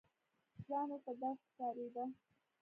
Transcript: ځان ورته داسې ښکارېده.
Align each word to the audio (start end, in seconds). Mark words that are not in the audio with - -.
ځان 0.67 0.87
ورته 0.91 1.11
داسې 1.21 1.45
ښکارېده. 1.49 2.05